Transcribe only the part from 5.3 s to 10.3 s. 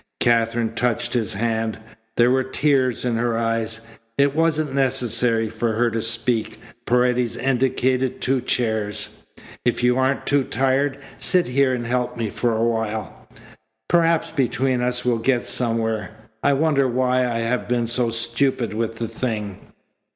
for her to speak. Paredes indicated two chairs. "If you aren't